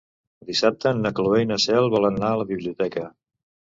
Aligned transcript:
Dissabte 0.51 0.93
na 1.01 1.11
Cloè 1.21 1.43
i 1.45 1.49
na 1.49 1.59
Cel 1.67 1.91
volen 1.97 2.19
anar 2.21 2.33
a 2.33 2.41
la 2.43 2.49
biblioteca. 2.53 3.05